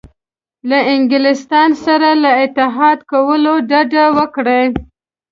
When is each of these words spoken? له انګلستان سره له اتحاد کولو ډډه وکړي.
له 0.69 0.79
انګلستان 0.95 1.69
سره 1.85 2.09
له 2.23 2.31
اتحاد 2.43 2.99
کولو 3.11 3.53
ډډه 3.69 4.05
وکړي. 4.17 4.63